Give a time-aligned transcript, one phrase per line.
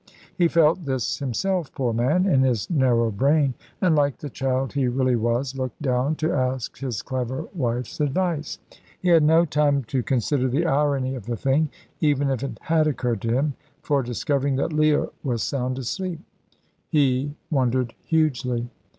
[0.35, 4.87] He felt this himself, poor man, in his narrow brain; and like the child he
[4.87, 8.57] really was, looked down to ask his clever wife's advice.
[8.99, 11.69] He had no time to consider the irony of the thing,
[11.99, 13.53] even if it had occurred to him,
[13.83, 16.19] for discovering that Leah was sound asleep,
[16.89, 18.71] he wondered hugely.